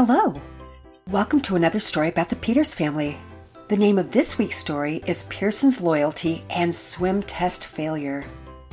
[0.00, 0.40] Hello.
[1.10, 3.18] Welcome to another story about the Peters family.
[3.66, 8.24] The name of this week's story is Pearson's Loyalty and Swim Test Failure.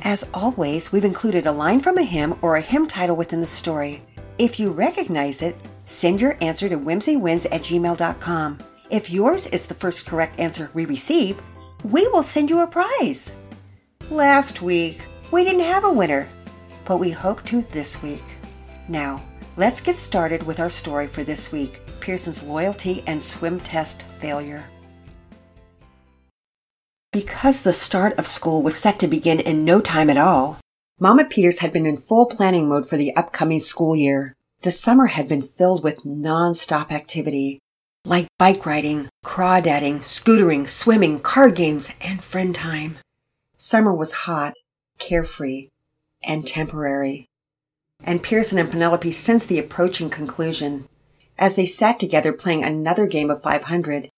[0.04, 3.46] As always, we've included a line from a hymn or a hymn title within the
[3.46, 4.04] story.
[4.38, 8.58] If you recognize it, send your answer to whimsywins at gmail.com.
[8.90, 11.42] If yours is the first correct answer we receive,
[11.82, 13.34] we will send you a prize.
[14.10, 16.28] Last week, we didn't have a winner,
[16.84, 18.22] but we hope to this week.
[18.86, 19.20] Now,
[19.56, 24.64] let's get started with our story for this week Pearson's loyalty and swim test failure.
[27.12, 30.60] Because the start of school was set to begin in no time at all,
[31.00, 34.34] Mama Peters had been in full planning mode for the upcoming school year.
[34.62, 37.58] The summer had been filled with non-stop activity,
[38.04, 42.98] like bike riding, crawdadding, scootering, swimming, card games, and friend time.
[43.56, 44.54] Summer was hot,
[44.98, 45.68] carefree,
[46.22, 47.26] and temporary.
[48.04, 50.88] And Pearson and Penelope sensed the approaching conclusion.
[51.38, 54.08] As they sat together playing another game of 500,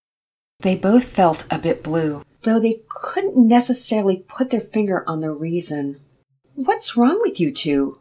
[0.60, 5.32] they both felt a bit blue, though they couldn't necessarily put their finger on the
[5.32, 6.00] reason.
[6.54, 7.98] What's wrong with you two?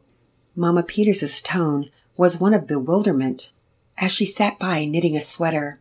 [0.55, 3.51] Mama Peters's tone was one of bewilderment
[3.97, 5.79] as she sat by knitting a sweater.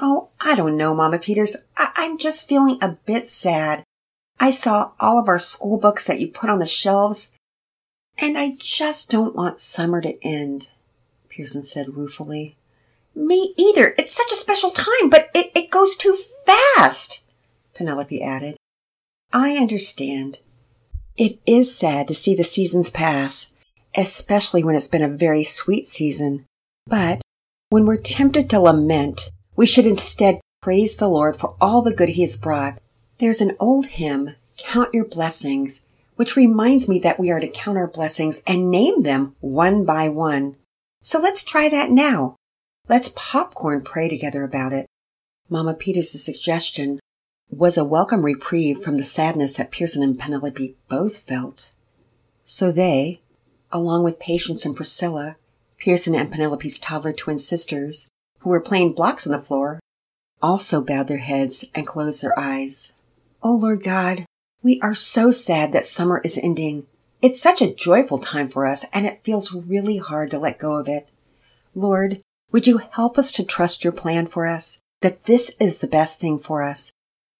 [0.00, 1.56] Oh, I don't know, Mama Peters.
[1.76, 3.84] I- I'm just feeling a bit sad.
[4.40, 7.32] I saw all of our school books that you put on the shelves,
[8.18, 10.68] and I just don't want summer to end,
[11.28, 12.56] Pearson said ruefully.
[13.14, 13.94] Me either.
[13.96, 17.24] It's such a special time, but it, it goes too fast,
[17.74, 18.56] Penelope added.
[19.32, 20.38] I understand.
[21.16, 23.52] It is sad to see the seasons pass,
[23.96, 26.44] especially when it's been a very sweet season.
[26.86, 27.22] But
[27.70, 32.10] when we're tempted to lament, we should instead praise the Lord for all the good
[32.10, 32.78] he has brought.
[33.18, 35.84] There's an old hymn, Count Your Blessings,
[36.16, 40.08] which reminds me that we are to count our blessings and name them one by
[40.08, 40.56] one.
[41.02, 42.36] So let's try that now.
[42.88, 44.86] Let's popcorn pray together about it.
[45.48, 47.00] Mama Peters' suggestion
[47.50, 51.72] was a welcome reprieve from the sadness that Pearson and Penelope both felt.
[52.42, 53.20] So they,
[53.70, 55.36] along with Patience and Priscilla,
[55.78, 58.08] Pearson and Penelope's toddler twin sisters,
[58.40, 59.80] who were playing blocks on the floor,
[60.40, 62.92] also bowed their heads and closed their eyes.
[63.42, 64.24] Oh Lord God,
[64.64, 66.86] we are so sad that summer is ending.
[67.20, 70.78] It's such a joyful time for us and it feels really hard to let go
[70.78, 71.06] of it.
[71.74, 75.86] Lord, would you help us to trust your plan for us, that this is the
[75.86, 76.92] best thing for us?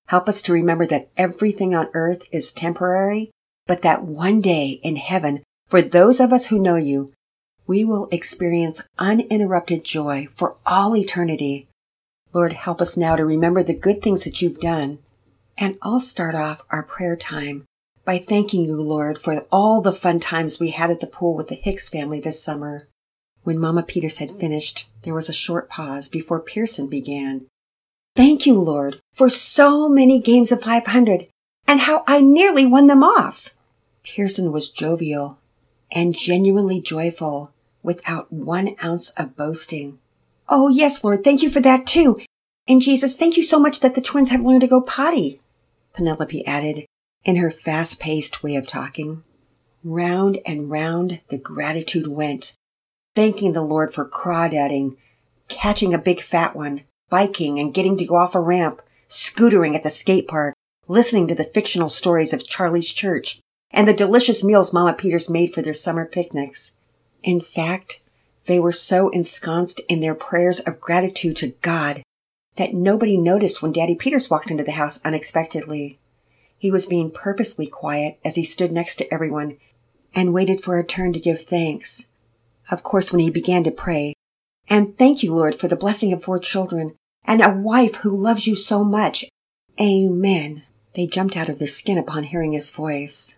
[0.09, 3.31] Help us to remember that everything on earth is temporary,
[3.67, 7.11] but that one day in heaven, for those of us who know you,
[7.67, 11.69] we will experience uninterrupted joy for all eternity.
[12.35, 14.99] Lord, help us now to remember the good things that you've done.
[15.57, 17.65] And I'll start off our prayer time
[18.05, 21.49] by thanking you, Lord, for all the fun times we had at the pool with
[21.49, 22.89] the Hicks family this summer.
[23.45, 27.47] When Mama Peters had finished, there was a short pause before Pearson began.
[28.17, 31.29] Thank you, Lord, for so many games of 500
[31.67, 33.55] and how I nearly won them off.
[34.03, 35.39] Pearson was jovial
[35.91, 39.99] and genuinely joyful without one ounce of boasting.
[40.49, 42.19] Oh, yes, Lord, thank you for that too.
[42.67, 45.41] And Jesus, thank you so much that the twins have learned to go potty,
[45.95, 46.87] Penelope added
[47.25, 49.23] in her fast paced way of talking.
[49.83, 52.55] Round and round the gratitude went,
[53.15, 54.97] thanking the Lord for crawdadding,
[55.49, 59.83] catching a big fat one, biking and getting to go off a ramp, scootering at
[59.83, 60.55] the skate park,
[60.89, 63.41] listening to the fictional stories of Charlie's Church,
[63.71, 66.73] and the delicious meals Mama Peters made for their summer picnics.
[67.23, 68.01] In fact,
[68.47, 72.03] they were so ensconced in their prayers of gratitude to God
[72.57, 75.99] that nobody noticed when Daddy Peters walked into the house unexpectedly.
[76.57, 79.59] He was being purposely quiet as he stood next to everyone
[80.15, 82.07] and waited for a turn to give thanks.
[82.71, 84.15] Of course, when he began to pray,
[84.69, 86.95] and thank you, Lord, for the blessing of four children
[87.25, 89.25] and a wife who loves you so much.
[89.81, 90.63] Amen.
[90.95, 93.37] They jumped out of their skin upon hearing his voice.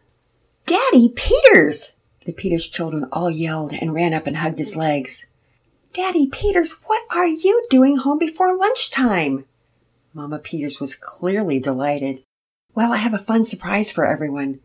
[0.66, 1.92] Daddy Peters!
[2.26, 5.26] The Peters children all yelled and ran up and hugged his legs.
[5.96, 9.46] Daddy Peters, what are you doing home before lunchtime?
[10.12, 12.22] Mama Peters was clearly delighted.
[12.74, 14.60] Well, I have a fun surprise for everyone.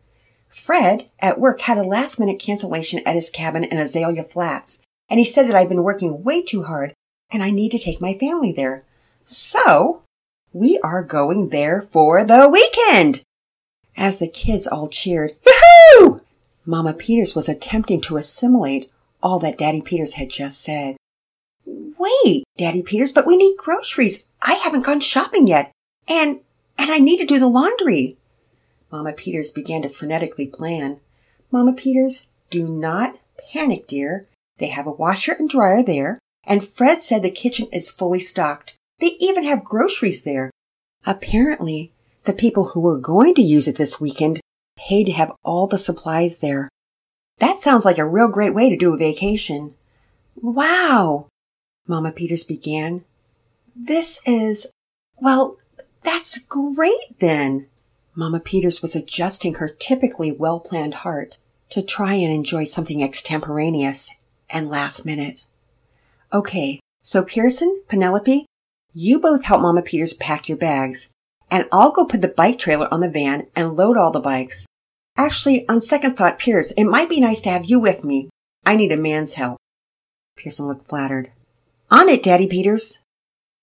[0.50, 5.18] Fred, at work, had a last minute cancellation at his cabin in Azalea Flats, and
[5.18, 6.92] he said that I've been working way too hard
[7.30, 8.84] and I need to take my family there.
[9.24, 10.02] So,
[10.52, 13.22] we are going there for the weekend!
[13.96, 16.20] As the kids all cheered, Yahoo!
[16.66, 18.92] Mama Peters was attempting to assimilate
[19.22, 20.96] all that Daddy Peters had just said.
[22.02, 24.26] Wait, Daddy Peters, but we need groceries.
[24.42, 25.70] I haven't gone shopping yet.
[26.08, 26.40] And,
[26.76, 28.18] and I need to do the laundry.
[28.90, 30.98] Mama Peters began to frenetically plan.
[31.52, 33.18] Mama Peters, do not
[33.52, 34.26] panic, dear.
[34.58, 36.18] They have a washer and dryer there.
[36.44, 38.74] And Fred said the kitchen is fully stocked.
[38.98, 40.50] They even have groceries there.
[41.06, 41.92] Apparently,
[42.24, 44.40] the people who were going to use it this weekend
[44.76, 46.68] paid to have all the supplies there.
[47.38, 49.74] That sounds like a real great way to do a vacation.
[50.34, 51.28] Wow,
[51.86, 53.04] Mama Peters began.
[53.74, 54.70] This is,
[55.16, 55.56] well,
[56.02, 57.66] that's great then.
[58.14, 61.38] Mama Peters was adjusting her typically well planned heart
[61.70, 64.10] to try and enjoy something extemporaneous
[64.50, 65.46] and last minute.
[66.32, 68.46] Okay, so Pearson, Penelope,
[68.92, 71.10] you both help Mama Peters pack your bags,
[71.50, 74.66] and I'll go put the bike trailer on the van and load all the bikes.
[75.16, 78.28] Actually, on second thought, Pierce, it might be nice to have you with me.
[78.64, 79.58] I need a man's help.
[80.36, 81.32] Pearson looked flattered.
[81.92, 83.00] On it, Daddy Peters.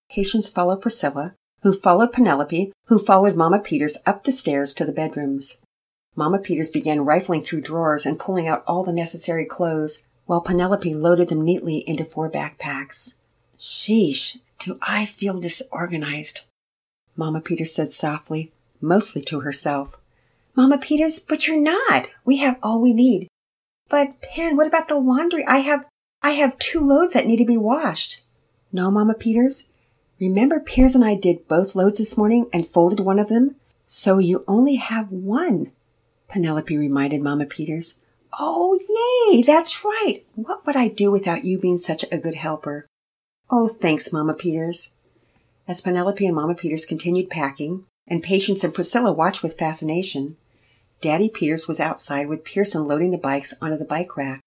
[0.07, 1.33] Patience followed Priscilla,
[1.63, 5.57] who followed Penelope, who followed Mama Peters up the stairs to the bedrooms.
[6.15, 10.93] Mama Peters began rifling through drawers and pulling out all the necessary clothes, while Penelope
[10.93, 13.15] loaded them neatly into four backpacks.
[13.57, 16.45] Sheesh, do I feel disorganized?
[17.15, 19.97] Mama Peters said softly, mostly to herself.
[20.55, 22.09] Mama Peters, but you're not.
[22.25, 23.27] We have all we need.
[23.89, 25.43] But Pen, what about the laundry?
[25.47, 25.87] I have,
[26.21, 28.23] I have two loads that need to be washed.
[28.71, 29.67] No, Mama Peters.
[30.19, 33.55] Remember Piers and I did both loads this morning and folded one of them?
[33.87, 35.71] So you only have one.
[36.27, 38.03] Penelope reminded Mama Peters.
[38.37, 38.77] Oh,
[39.31, 39.41] yay!
[39.41, 40.23] That's right.
[40.35, 42.85] What would I do without you being such a good helper?
[43.49, 44.91] Oh, thanks, Mama Peters.
[45.67, 50.37] As Penelope and Mama Peters continued packing, and Patience and Priscilla watched with fascination,
[51.01, 54.41] Daddy Peters was outside with Pearson loading the bikes onto the bike rack.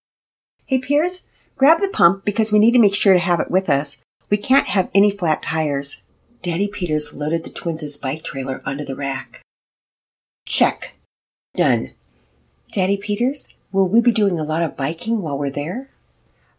[0.66, 1.26] Hey, Piers,
[1.62, 3.98] grab the pump because we need to make sure to have it with us.
[4.28, 6.02] We can't have any flat tires.
[6.42, 9.42] Daddy Peters loaded the twins' bike trailer onto the rack.
[10.44, 10.96] Check.
[11.54, 11.92] Done.
[12.72, 15.88] Daddy Peters, will we be doing a lot of biking while we're there?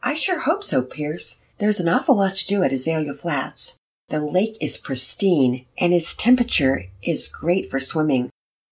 [0.02, 1.44] I sure hope so, Pierce.
[1.58, 3.76] There's an awful lot to do at Azalea Flats.
[4.08, 8.30] The lake is pristine and its temperature is great for swimming.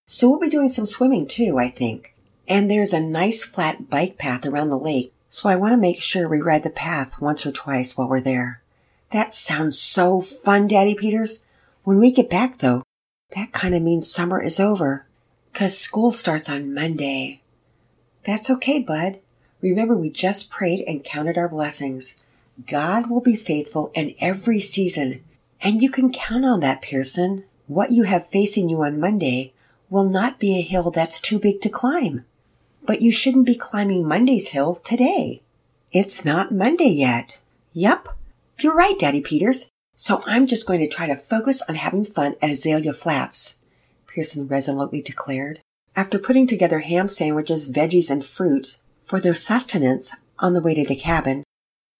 [0.08, 2.16] So we'll be doing some swimming too, I think.
[2.48, 6.02] And there's a nice flat bike path around the lake, so I want to make
[6.02, 8.62] sure we ride the path once or twice while we're there.
[9.12, 11.46] That sounds so fun, Daddy Peters.
[11.86, 12.84] When we get back though,
[13.34, 15.06] that kind of means summer is over.
[15.54, 17.40] 'Cause school starts on Monday.
[18.26, 19.22] That's okay, bud.
[19.62, 22.16] Remember we just prayed and counted our blessings.
[22.68, 25.24] God will be faithful in every season,
[25.62, 27.46] and you can count on that, Pearson.
[27.68, 29.54] What you have facing you on Monday
[29.90, 32.26] will not be a hill that's too big to climb.
[32.86, 35.42] But you shouldn't be climbing Monday's hill today.
[35.92, 37.42] It's not Monday yet.
[37.74, 38.10] Yep.
[38.60, 39.70] You're right, Daddy Peters.
[39.96, 43.60] So I'm just going to try to focus on having fun at Azalea Flats,
[44.08, 45.60] Pearson resolutely declared.
[45.96, 50.86] After putting together ham sandwiches, veggies, and fruit for their sustenance on the way to
[50.86, 51.44] the cabin,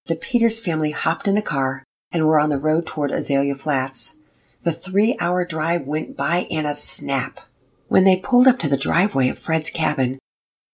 [0.06, 4.16] the Peters family hopped in the car and were on the road toward Azalea Flats.
[4.62, 7.40] The three hour drive went by in a snap.
[7.88, 10.18] When they pulled up to the driveway of Fred's cabin,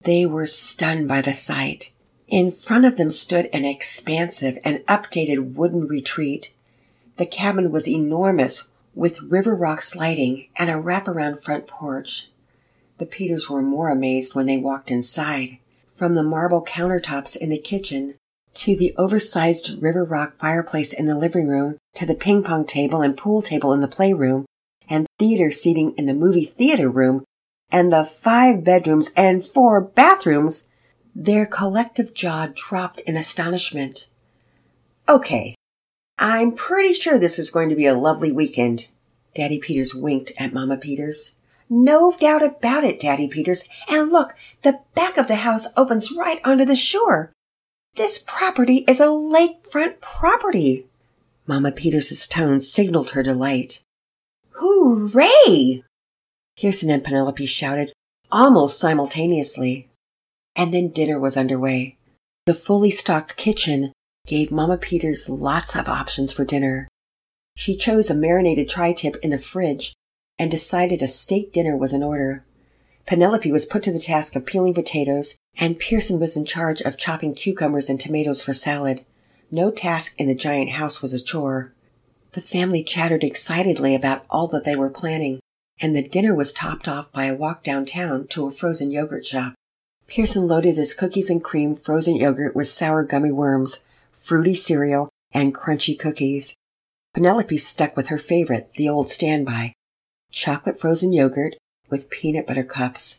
[0.08, 1.92] they were stunned by the sight.
[2.28, 6.54] In front of them stood an expansive and updated wooden retreat.
[7.18, 12.30] The cabin was enormous with river rock sliding and a wraparound front porch.
[12.96, 15.58] The Peters were more amazed when they walked inside.
[15.86, 18.14] From the marble countertops in the kitchen
[18.54, 23.02] to the oversized river rock fireplace in the living room, to the ping pong table
[23.02, 24.46] and pool table in the playroom,
[24.88, 27.24] and theater seating in the movie theater room,
[27.70, 30.68] and the five bedrooms and four bathrooms,
[31.14, 34.08] their collective jaw dropped in astonishment.
[35.08, 35.54] Okay,
[36.18, 38.88] I'm pretty sure this is going to be a lovely weekend.
[39.34, 41.36] Daddy Peters winked at Mama Peters.
[41.70, 43.68] No doubt about it, Daddy Peters.
[43.88, 44.32] And look,
[44.62, 47.32] the back of the house opens right onto the shore.
[47.96, 50.86] This property is a lakefront property.
[51.46, 53.82] Mama Peters's tone signaled her delight.
[54.52, 55.82] Hooray!
[56.60, 57.92] Pearson and Penelope shouted
[58.32, 59.88] almost simultaneously.
[60.56, 61.98] And then dinner was underway.
[62.46, 63.92] The fully stocked kitchen
[64.26, 66.88] gave Mama Peters lots of options for dinner.
[67.56, 69.92] She chose a marinated tri-tip in the fridge
[70.36, 72.44] and decided a steak dinner was in order.
[73.06, 76.98] Penelope was put to the task of peeling potatoes and Pearson was in charge of
[76.98, 79.04] chopping cucumbers and tomatoes for salad.
[79.50, 81.72] No task in the giant house was a chore.
[82.32, 85.40] The family chattered excitedly about all that they were planning,
[85.80, 89.54] and the dinner was topped off by a walk downtown to a frozen yogurt shop.
[90.06, 95.54] Pearson loaded his cookies and cream frozen yogurt with sour gummy worms, fruity cereal, and
[95.54, 96.54] crunchy cookies.
[97.14, 99.72] Penelope stuck with her favorite, the old standby,
[100.30, 101.56] chocolate frozen yogurt
[101.90, 103.18] with peanut butter cups.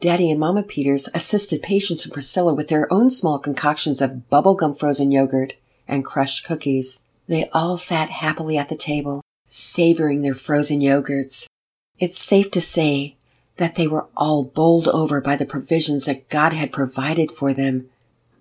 [0.00, 4.78] Daddy and Mama Peters assisted Patience and Priscilla with their own small concoctions of bubblegum
[4.78, 5.54] frozen yogurt
[5.88, 7.02] and crushed cookies.
[7.26, 11.46] They all sat happily at the table, savoring their frozen yogurts.
[11.98, 13.16] It's safe to say
[13.56, 17.88] that they were all bowled over by the provisions that God had provided for them.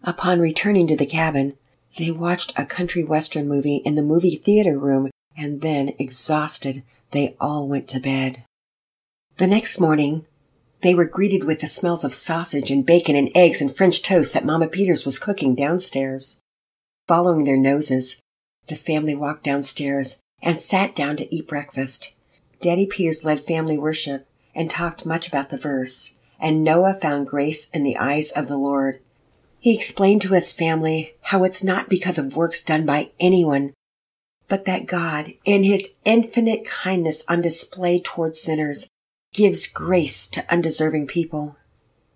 [0.04, 1.58] Upon returning to the cabin,
[1.98, 7.36] they watched a country western movie in the movie theater room and then, exhausted, they
[7.40, 8.44] all went to bed.
[9.38, 10.26] The next morning,
[10.82, 14.34] they were greeted with the smells of sausage and bacon and eggs and French toast
[14.34, 16.42] that Mama Peters was cooking downstairs.
[17.08, 18.20] Following their noses,
[18.68, 22.14] the family walked downstairs and sat down to eat breakfast.
[22.62, 27.70] Daddy Peters led family worship and talked much about the verse, and Noah found grace
[27.72, 29.00] in the eyes of the Lord.
[29.60, 33.74] He explained to his family how it's not because of works done by anyone,
[34.48, 38.88] but that God, in his infinite kindness on display towards sinners,
[39.34, 41.58] gives grace to undeserving people.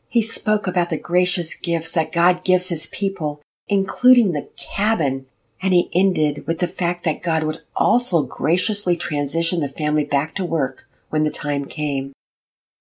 [0.08, 5.28] He spoke about the gracious gifts that God gives his people, including the cabin,
[5.62, 10.34] and he ended with the fact that God would also graciously transition the family back
[10.36, 12.14] to work when the time came.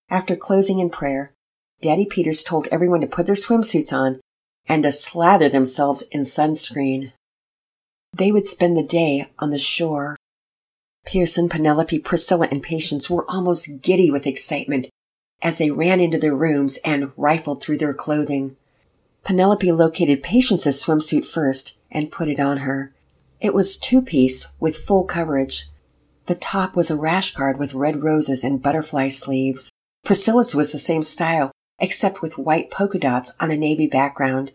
[0.08, 1.32] After closing in prayer,
[1.82, 4.20] Daddy Peters told everyone to put their swimsuits on
[4.66, 7.12] and to slather themselves in sunscreen.
[8.16, 10.16] They would spend the day on the shore.
[11.06, 14.88] Pearson, Penelope, Priscilla, and Patience were almost giddy with excitement
[15.42, 18.56] as they ran into their rooms and rifled through their clothing.
[19.24, 22.94] Penelope located Patience's swimsuit first and put it on her.
[23.40, 25.68] It was two piece with full coverage.
[26.26, 29.70] The top was a rash guard with red roses and butterfly sleeves.
[30.04, 34.52] Priscilla's was the same style, except with white polka dots on a navy background.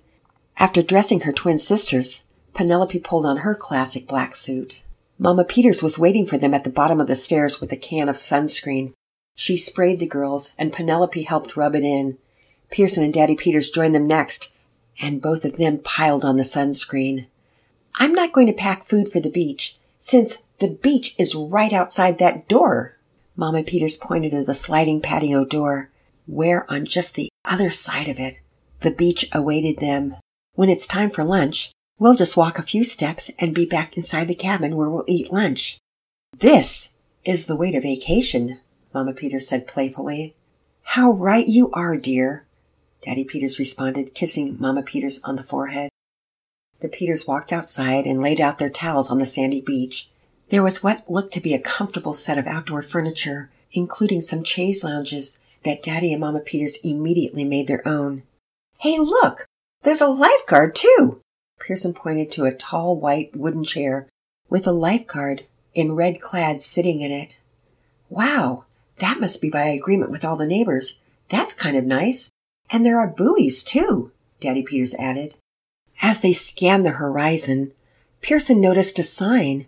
[0.57, 2.23] After dressing her twin sisters,
[2.53, 4.83] Penelope pulled on her classic black suit.
[5.17, 8.07] Mama Peters was waiting for them at the bottom of the stairs with a can
[8.07, 8.93] of sunscreen.
[9.35, 12.17] She sprayed the girls, and Penelope helped rub it in.
[12.71, 14.53] Pearson and Daddy Peters joined them next,
[15.01, 17.27] and both of them piled on the sunscreen.
[17.95, 22.19] I'm not going to pack food for the beach, since the beach is right outside
[22.19, 22.97] that door.
[23.35, 25.89] Mama Peters pointed to the sliding patio door,
[26.25, 28.39] where on just the other side of it,
[28.81, 30.15] the beach awaited them.
[30.53, 34.27] When it's time for lunch, We'll just walk a few steps and be back inside
[34.27, 35.77] the cabin where we'll eat lunch.
[36.37, 38.59] This is the way to vacation,
[38.93, 40.35] Mama Peters said playfully.
[40.83, 42.45] How right you are, dear,
[43.05, 45.91] Daddy Peters responded, kissing Mama Peters on the forehead.
[46.79, 50.09] The Peters walked outside and laid out their towels on the sandy beach.
[50.49, 54.83] There was what looked to be a comfortable set of outdoor furniture, including some chaise
[54.83, 58.23] lounges that Daddy and Mama Peters immediately made their own.
[58.79, 59.45] Hey, look!
[59.83, 61.21] There's a lifeguard, too!
[61.59, 64.09] Pearson pointed to a tall white wooden chair
[64.49, 65.45] with a lifeguard
[65.75, 67.39] in red clad sitting in it.
[68.09, 68.65] Wow,
[68.97, 70.99] that must be by agreement with all the neighbors.
[71.29, 72.29] That's kind of nice.
[72.71, 75.35] And there are buoys too, Daddy Peters added.
[76.01, 77.71] As they scanned the horizon,
[78.21, 79.67] Pearson noticed a sign.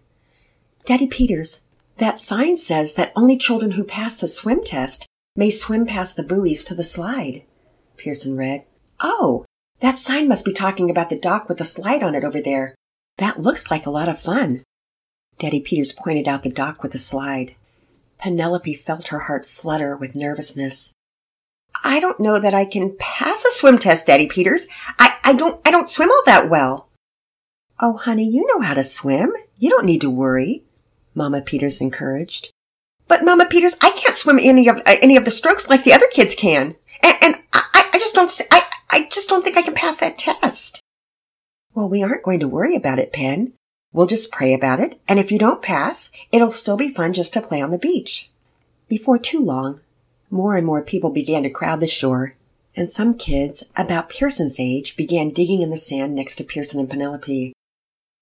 [0.86, 1.62] Daddy Peters,
[1.98, 6.24] that sign says that only children who pass the swim test may swim past the
[6.24, 7.44] buoys to the slide.
[7.98, 8.66] Pearson read.
[9.00, 9.46] Oh,
[9.80, 12.76] that sign must be talking about the dock with the slide on it over there.
[13.18, 14.64] That looks like a lot of fun.
[15.38, 17.56] Daddy Peters pointed out the dock with the slide.
[18.18, 20.92] Penelope felt her heart flutter with nervousness.
[21.84, 24.68] I don't know that I can pass a swim test, Daddy Peters.
[25.00, 26.90] I, I don't, I don't swim all that well.
[27.80, 29.34] Oh, honey, you know how to swim.
[29.58, 30.64] You don't need to worry,
[31.14, 32.52] Mama Peters encouraged.
[33.08, 35.94] But Mama Peters, I can't swim any of, uh, any of the strokes like the
[35.94, 36.76] other kids can.
[37.04, 40.18] And, and I, I just don't, I, I just don't think I can pass that
[40.18, 40.82] test.
[41.74, 43.54] Well, we aren't going to worry about it, Pen.
[43.94, 47.34] We'll just pray about it, and if you don't pass, it'll still be fun just
[47.34, 48.30] to play on the beach.
[48.88, 49.82] Before too long,
[50.30, 52.36] more and more people began to crowd the shore,
[52.76, 56.90] and some kids, about Pearson's age, began digging in the sand next to Pearson and
[56.90, 57.54] Penelope.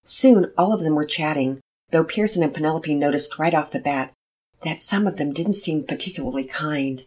[0.04, 1.60] Soon all of them were chatting,
[1.92, 4.14] though Pearson and Penelope noticed right off the bat
[4.62, 7.06] that some of them didn't seem particularly kind.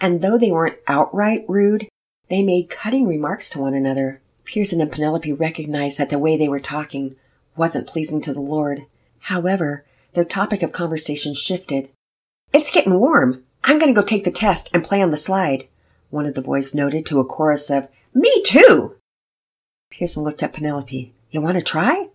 [0.00, 1.88] And though they weren't outright rude,
[2.28, 4.20] they made cutting remarks to one another.
[4.44, 7.16] Pearson and Penelope recognized that the way they were talking
[7.56, 8.80] wasn't pleasing to the Lord.
[9.20, 11.90] However, their topic of conversation shifted.
[12.52, 13.44] It's getting warm.
[13.64, 15.68] I'm going to go take the test and play on the slide,
[16.10, 18.96] one of the boys noted to a chorus of, Me too!
[19.90, 21.12] Pearson looked at Penelope.
[21.30, 22.08] You want to try?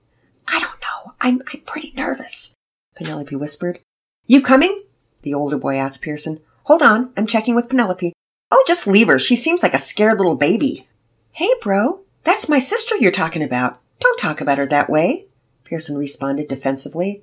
[0.48, 1.14] I don't know.
[1.22, 2.54] I'm, I'm pretty nervous,
[2.96, 3.80] Penelope whispered.
[4.28, 4.78] You coming?
[5.22, 6.40] The older boy asked Pearson.
[6.64, 7.12] Hold on.
[7.16, 8.14] I'm checking with Penelope.
[8.52, 9.20] Oh, just leave her.
[9.20, 10.88] She seems like a scared little baby.
[11.32, 13.80] Hey, bro, that's my sister you're talking about.
[14.00, 15.26] Don't talk about her that way,
[15.64, 17.22] Pearson responded defensively.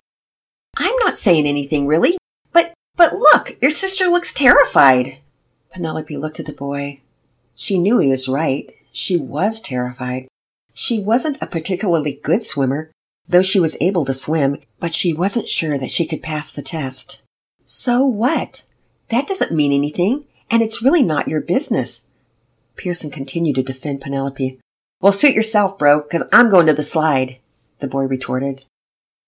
[0.77, 2.19] I'm not saying anything really,
[2.53, 3.32] but, but look,
[3.63, 5.19] your sister looks terrified.
[5.73, 7.01] Penelope looked at the boy.
[7.55, 8.73] She knew he was right.
[8.91, 10.27] She was terrified.
[10.75, 12.91] She wasn't a particularly good swimmer,
[13.29, 16.61] though she was able to swim, but she wasn't sure that she could pass the
[16.61, 17.23] test.
[17.63, 18.65] So what?
[19.11, 22.07] That doesn't mean anything, and it's really not your business.
[22.75, 24.59] Pearson continued to defend Penelope.
[25.01, 27.39] Well, suit yourself, bro, because I'm going to the slide,
[27.79, 28.65] the boy retorted.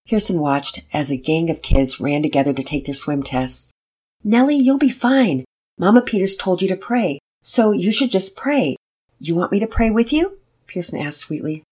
[0.09, 3.74] Pearson watched as a gang of kids ran together to take their swim tests.
[4.26, 5.45] Nellie, you'll be fine.
[5.78, 8.75] Mama Peters told you to pray, so you should just pray.
[9.19, 10.38] You want me to pray with you?
[10.66, 11.62] Pearson asked sweetly.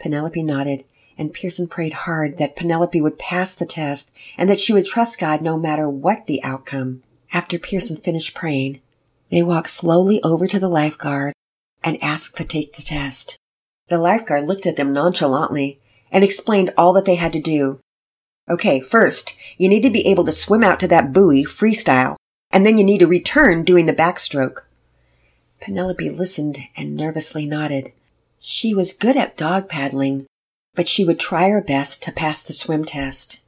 [0.00, 0.84] Penelope nodded,
[1.16, 5.20] and Pearson prayed hard that Penelope would pass the test and that she would trust
[5.20, 7.04] God no matter what the outcome.
[7.32, 8.80] After Pearson finished praying,
[9.30, 11.34] they walked slowly over to the lifeguard
[11.84, 13.38] and asked to take the test.
[13.86, 15.78] The lifeguard looked at them nonchalantly
[16.10, 17.78] and explained all that they had to do.
[18.50, 22.16] Okay, first, you need to be able to swim out to that buoy freestyle,
[22.50, 24.62] and then you need to return doing the backstroke.
[25.60, 27.92] Penelope listened and nervously nodded.
[28.40, 30.26] She was good at dog paddling,
[30.74, 33.42] but she would try her best to pass the swim test.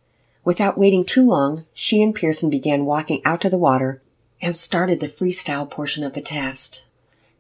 [0.44, 4.00] Without waiting too long, she and Pearson began walking out to the water
[4.40, 6.84] and started the freestyle portion of the test.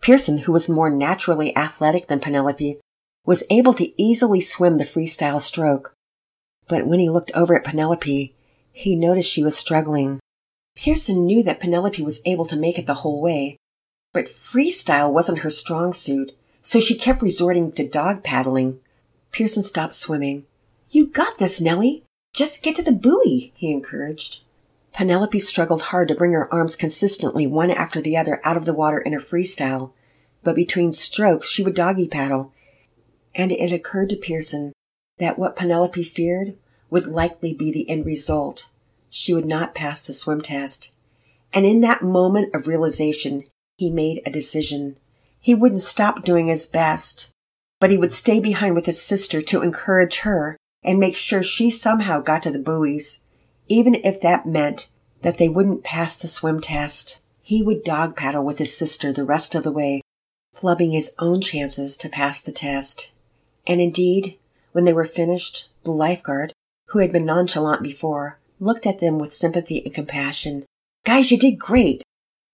[0.00, 2.78] Pearson, who was more naturally athletic than Penelope,
[3.24, 5.93] was able to easily swim the freestyle stroke.
[6.68, 8.34] But when he looked over at Penelope,
[8.72, 10.20] he noticed she was struggling.
[10.76, 13.56] Pearson knew that Penelope was able to make it the whole way,
[14.12, 18.80] but freestyle wasn't her strong suit, so she kept resorting to dog paddling.
[19.30, 20.46] Pearson stopped swimming.
[20.90, 22.04] You got this, Nellie.
[22.32, 24.42] Just get to the buoy, he encouraged.
[24.92, 28.74] Penelope struggled hard to bring her arms consistently one after the other out of the
[28.74, 29.92] water in a freestyle,
[30.42, 32.52] but between strokes she would doggy paddle,
[33.34, 34.72] and it occurred to Pearson
[35.18, 36.56] that what Penelope feared
[36.90, 38.70] would likely be the end result.
[39.10, 40.92] She would not pass the swim test.
[41.52, 43.44] And in that moment of realization,
[43.76, 44.96] he made a decision.
[45.40, 47.30] He wouldn't stop doing his best,
[47.80, 51.70] but he would stay behind with his sister to encourage her and make sure she
[51.70, 53.22] somehow got to the buoys,
[53.68, 54.88] even if that meant
[55.22, 57.20] that they wouldn't pass the swim test.
[57.40, 60.00] He would dog paddle with his sister the rest of the way,
[60.54, 63.12] flubbing his own chances to pass the test.
[63.66, 64.38] And indeed,
[64.74, 66.52] when they were finished, the lifeguard,
[66.88, 70.64] who had been nonchalant before, looked at them with sympathy and compassion.
[71.04, 72.02] Guys, you did great.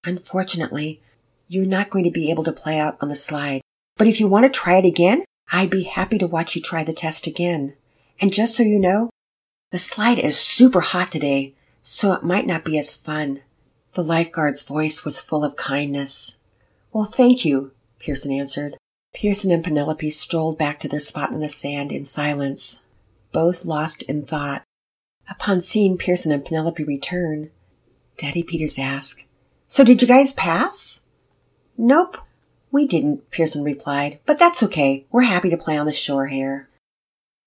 [0.05, 1.01] Unfortunately,
[1.49, 3.63] you're not going to be able to play out on the slide.
[3.97, 6.85] But if you want to try it again, I'd be happy to watch you try
[6.85, 7.75] the test again.
[8.21, 9.09] And just so you know,
[9.71, 13.41] the slide is super hot today, so it might not be as fun.
[13.95, 16.37] The lifeguard's voice was full of kindness.
[16.93, 18.77] Well, thank you, Pearson answered.
[19.15, 22.85] Pearson and Penelope strolled back to their spot in the sand in silence,
[23.33, 24.63] both lost in thought.
[25.29, 27.51] Upon seeing Pearson and Penelope return,
[28.17, 29.27] Daddy Peters asked,
[29.67, 31.03] So did you guys pass?
[31.77, 32.19] Nope,
[32.71, 35.07] we didn't, Pearson replied, but that's okay.
[35.11, 36.69] We're happy to play on the shore here.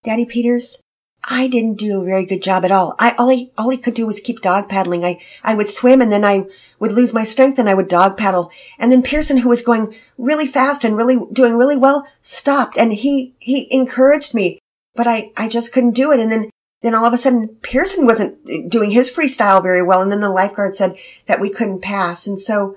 [0.04, 0.82] Daddy Peters,
[1.26, 2.96] I didn't do a very good job at all.
[3.00, 5.06] I all I all I could do was keep dog paddling.
[5.06, 6.46] I I would swim and then I
[6.80, 8.52] would lose my strength and I would dog paddle.
[8.78, 12.94] And then Pearson, who was going really fast and really doing really well, stopped and
[12.94, 14.60] he he encouraged me,
[14.96, 16.20] but I I just couldn't do it.
[16.20, 16.50] And then
[16.82, 20.02] then all of a sudden Pearson wasn't doing his freestyle very well.
[20.02, 22.28] And then the lifeguard said that we couldn't pass.
[22.28, 22.76] And so,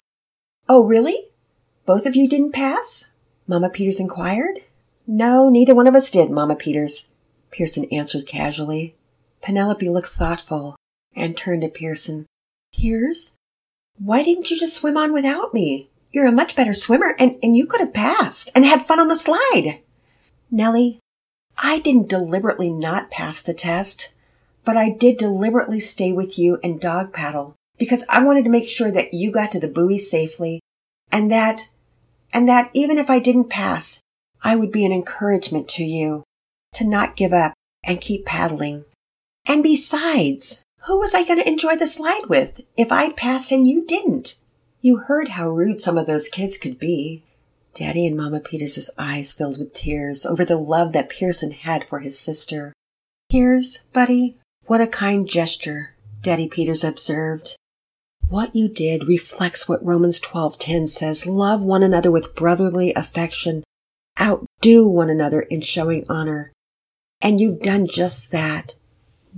[0.69, 1.19] oh really?
[1.85, 3.07] Both of you didn't pass?
[3.49, 4.59] Mama Peters inquired.
[5.07, 7.09] No, neither one of us did, Mama Peters.
[7.51, 8.95] Pearson answered casually.
[9.43, 10.77] Penelope looked thoughtful
[11.15, 12.27] and turned to Pearson.
[12.75, 13.37] Piers,
[13.99, 15.91] why didn't you just swim on without me?
[16.13, 19.09] You're a much better swimmer and, and you could have passed and had fun on
[19.09, 19.81] the slide.
[20.51, 21.01] Nellie,
[21.59, 24.15] I didn't deliberately not pass the test,
[24.65, 28.69] but I did deliberately stay with you and dog paddle because I wanted to make
[28.69, 30.61] sure that you got to the buoy safely
[31.11, 31.69] and that,
[32.33, 34.01] and that even if I didn't pass,
[34.43, 36.25] I would be an encouragement to you
[36.77, 37.53] to not give up
[37.85, 38.85] and keep paddling.
[39.47, 43.67] And besides, who was I going to enjoy the slide with if I'd passed and
[43.67, 44.37] you didn't?
[44.81, 47.25] You heard how rude some of those kids could be.
[47.75, 52.01] Daddy and Mama Peters' eyes filled with tears over the love that Pearson had for
[52.01, 52.73] his sister.
[53.29, 57.57] Here's, buddy, what a kind gesture, Daddy Peters observed.
[58.29, 63.62] What you did reflects what Romans 12:10 says, love one another with brotherly affection,
[64.21, 66.53] outdo one another in showing honor.
[67.21, 68.77] And you've done just that.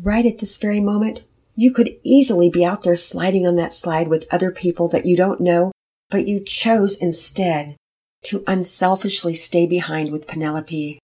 [0.01, 1.23] Right at this very moment,
[1.55, 5.17] you could easily be out there sliding on that slide with other people that you
[5.17, 5.73] don't know,
[6.11, 7.77] but you chose instead
[8.25, 10.99] to unselfishly stay behind with Penelope.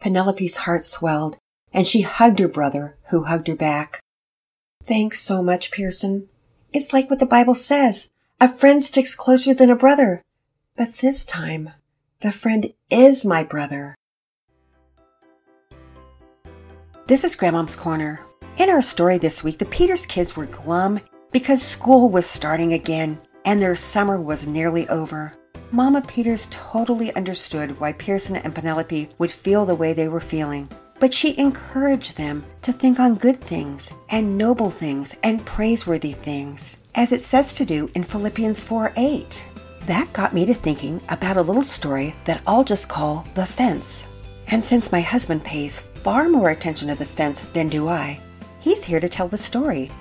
[0.00, 1.38] Penelope's heart swelled,
[1.72, 4.00] and she hugged her brother, who hugged her back.
[4.84, 6.28] Thanks so much, Pearson.
[6.72, 8.10] It's like what the Bible says.
[8.40, 10.22] A friend sticks closer than a brother.
[10.76, 11.70] But this time,
[12.20, 13.94] the friend is my brother.
[17.10, 18.20] This is Grandmom's Corner.
[18.56, 21.00] In our story this week, the Peters kids were glum
[21.32, 25.34] because school was starting again and their summer was nearly over.
[25.72, 30.68] Mama Peters totally understood why Pearson and Penelope would feel the way they were feeling,
[31.00, 36.76] but she encouraged them to think on good things and noble things and praiseworthy things,
[36.94, 39.48] as it says to do in Philippians 4 8.
[39.86, 44.06] That got me to thinking about a little story that I'll just call The Fence.
[44.52, 48.20] And since my husband pays far more attention to the fence than do I,
[48.58, 49.92] he's here to tell the story.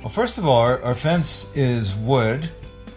[0.00, 2.50] Well, first of all, our, our fence is wood,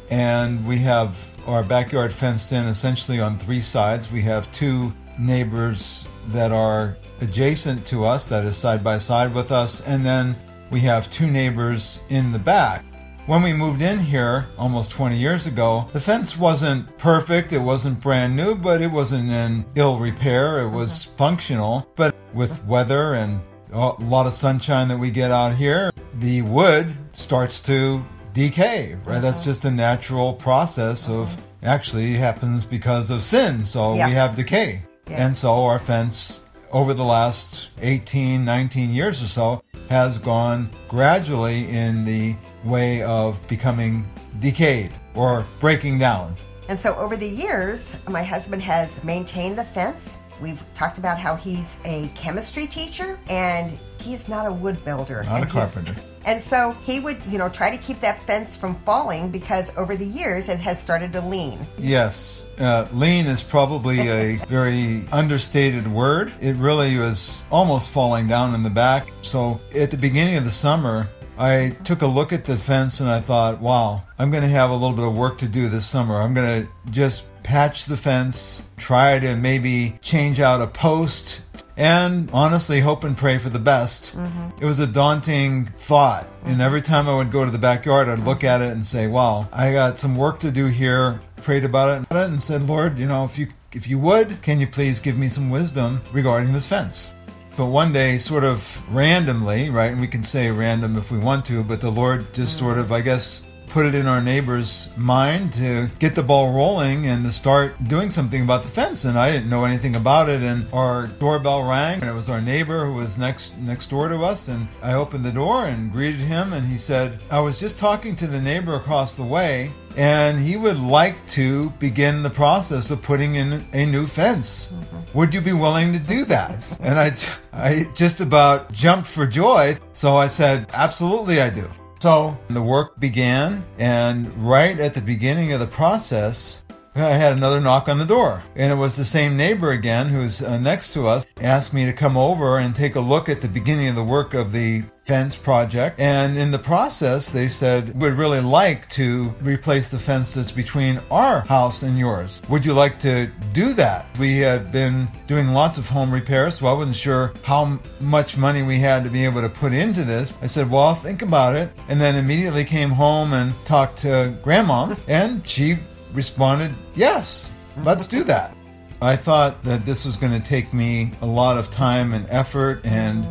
[0.09, 1.17] and we have
[1.47, 4.11] our backyard fenced in essentially on three sides.
[4.11, 9.53] We have two neighbors that are adjacent to us, that is side by side with
[9.53, 10.35] us, and then
[10.71, 12.83] we have two neighbors in the back.
[13.27, 17.99] When we moved in here almost 20 years ago, the fence wasn't perfect, it wasn't
[17.99, 21.15] brand new, but it wasn't in ill repair, it was uh-huh.
[21.17, 21.91] functional.
[21.97, 23.41] But with weather and
[23.73, 28.01] a lot of sunshine that we get out here, the wood starts to
[28.33, 29.21] decay, right?
[29.21, 29.45] That's uh-huh.
[29.45, 31.41] just a natural process of uh-huh.
[31.63, 33.65] actually happens because of sin.
[33.65, 34.07] So Yeah.
[34.07, 34.83] we have decay.
[35.09, 35.25] Yeah.
[35.25, 41.69] And so our fence over the last 18, 19 years or so has gone gradually
[41.69, 44.05] in the way of becoming
[44.39, 46.35] decayed or breaking down.
[46.69, 50.19] And so over the years, my husband has maintained the fence.
[50.41, 55.23] We've talked about how he's a chemistry teacher and he's not a wood builder.
[55.23, 55.95] Not a carpenter.
[56.25, 59.95] And so he would, you know, try to keep that fence from falling because over
[59.95, 61.65] the years it has started to lean.
[61.77, 66.33] Yes, uh, lean is probably a very understated word.
[66.41, 69.07] It really was almost falling down in the back.
[69.21, 73.09] So at the beginning of the summer, I took a look at the fence and
[73.09, 75.85] I thought, wow, I'm going to have a little bit of work to do this
[75.85, 76.21] summer.
[76.21, 81.41] I'm going to just patch the fence, try to maybe change out a post,
[81.77, 84.17] and honestly hope and pray for the best.
[84.17, 84.63] Mm-hmm.
[84.63, 86.27] It was a daunting thought.
[86.43, 89.07] And every time I would go to the backyard, I'd look at it and say,
[89.07, 91.21] wow, I got some work to do here.
[91.37, 94.67] Prayed about it and said, Lord, you know, if you if you would, can you
[94.67, 97.13] please give me some wisdom regarding this fence?
[97.57, 101.43] But one day, sort of randomly, right, and we can say random if we want
[101.45, 102.81] to, but the Lord just sort mm-hmm.
[102.81, 107.25] of, I guess, put it in our neighbor's mind to get the ball rolling and
[107.25, 109.05] to start doing something about the fence.
[109.05, 110.41] And I didn't know anything about it.
[110.41, 114.23] And our doorbell rang, and it was our neighbor who was next next door to
[114.23, 114.47] us.
[114.47, 118.15] And I opened the door and greeted him, and he said, "I was just talking
[118.17, 123.01] to the neighbor across the way." And he would like to begin the process of
[123.01, 124.71] putting in a new fence.
[124.71, 124.96] Mm-hmm.
[125.13, 126.57] Would you be willing to do that?
[126.79, 127.15] And I,
[127.53, 129.77] I just about jumped for joy.
[129.93, 131.69] So I said, absolutely I do.
[131.99, 136.61] So the work began, and right at the beginning of the process,
[136.99, 138.43] I had another knock on the door.
[138.55, 141.93] And it was the same neighbor again who's uh, next to us, asked me to
[141.93, 145.37] come over and take a look at the beginning of the work of the fence
[145.37, 145.99] project.
[145.99, 150.99] And in the process, they said, We'd really like to replace the fence that's between
[151.09, 152.41] our house and yours.
[152.49, 154.05] Would you like to do that?
[154.19, 158.63] We had been doing lots of home repairs, so I wasn't sure how much money
[158.63, 160.33] we had to be able to put into this.
[160.41, 161.69] I said, Well, I'll think about it.
[161.87, 165.77] And then immediately came home and talked to grandma, and she
[166.13, 167.51] responded, Yes,
[167.83, 168.55] let's do that.
[169.01, 172.81] I thought that this was going to take me a lot of time and effort,
[172.83, 173.27] and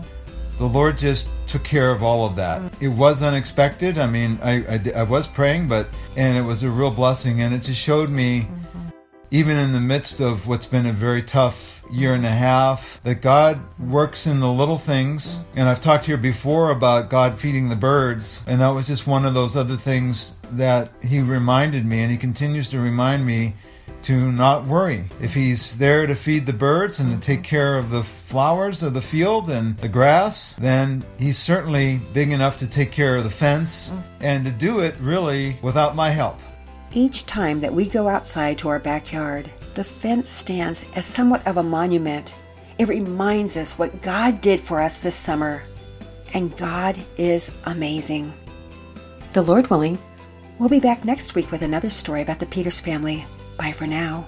[0.58, 2.62] the Lord just took care of all of that.
[2.80, 3.98] It was unexpected.
[3.98, 7.52] I mean, I, I, I was praying, but, and it was a real blessing, and
[7.52, 8.85] it just showed me, mm-hmm.
[9.30, 13.20] Even in the midst of what's been a very tough year and a half, that
[13.20, 15.40] God works in the little things.
[15.54, 19.24] And I've talked here before about God feeding the birds, and that was just one
[19.24, 23.54] of those other things that He reminded me, and He continues to remind me
[24.06, 25.04] to not worry.
[25.20, 28.94] If he's there to feed the birds and to take care of the flowers of
[28.94, 33.30] the field and the grass, then he's certainly big enough to take care of the
[33.30, 36.38] fence and to do it really without my help.
[36.96, 41.58] Each time that we go outside to our backyard, the fence stands as somewhat of
[41.58, 42.38] a monument.
[42.78, 45.62] It reminds us what God did for us this summer.
[46.32, 48.32] And God is amazing.
[49.34, 49.98] The Lord willing,
[50.58, 53.26] we'll be back next week with another story about the Peters family.
[53.58, 54.26] Bye for now.